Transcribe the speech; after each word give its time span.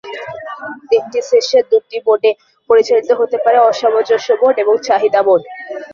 একটি 0.97 1.19
সেশন 1.29 1.63
দুটি 1.71 1.97
মোডে 2.05 2.31
পরিচালিত 2.69 3.09
হতে 3.19 3.37
পারে: 3.43 3.57
"অসামঞ্জস্য 3.61 4.27
মোড" 4.41 4.55
এবং 4.63 4.75
"চাহিদা 4.87 5.21
মোড"। 5.27 5.41